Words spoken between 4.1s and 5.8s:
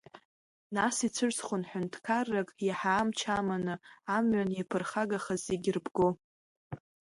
амҩан иаԥырхагахаз зегь